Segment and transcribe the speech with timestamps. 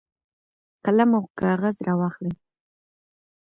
[0.85, 2.33] قلم او کاغذ راواخلئ.